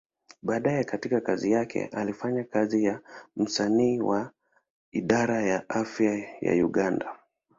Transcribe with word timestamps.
Baadaye 0.43 0.83
katika 0.83 1.21
kazi 1.21 1.51
yake, 1.51 1.85
alifanya 1.87 2.43
kazi 2.43 2.85
kama 2.85 2.99
msanii 3.35 3.99
wa 4.01 4.31
Idara 4.91 5.41
ya 5.43 5.69
Afya 5.69 6.25
ya 6.41 6.65
Uganda. 6.65 7.17